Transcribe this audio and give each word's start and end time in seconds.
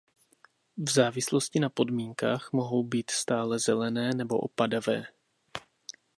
V 0.77 0.89
závislosti 0.89 1.59
na 1.59 1.69
podmínkách 1.69 2.49
mohou 2.53 2.83
být 2.83 3.11
stálezelené 3.11 4.09
nebo 4.15 4.37
opadavé. 4.37 5.03